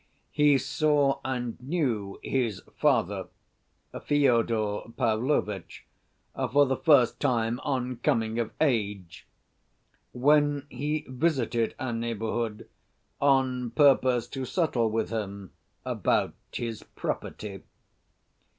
He 0.31 0.57
saw 0.57 1.19
and 1.23 1.61
knew 1.61 2.19
his 2.23 2.63
father, 2.75 3.27
Fyodor 4.05 4.81
Pavlovitch, 4.97 5.85
for 6.33 6.65
the 6.65 6.75
first 6.77 7.19
time 7.19 7.59
on 7.59 7.97
coming 7.97 8.39
of 8.39 8.49
age, 8.59 9.27
when 10.11 10.65
he 10.71 11.05
visited 11.07 11.75
our 11.77 11.93
neighborhood 11.93 12.67
on 13.21 13.69
purpose 13.69 14.27
to 14.29 14.43
settle 14.43 14.89
with 14.89 15.11
him 15.11 15.51
about 15.85 16.33
his 16.51 16.81
property. 16.81 17.61